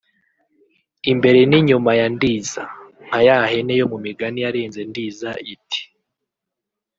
[1.11, 2.63] “imbere n’inyuma ya Ndiza”
[3.05, 5.81] nka ya hene yo mu migani yarenze Ndiza iti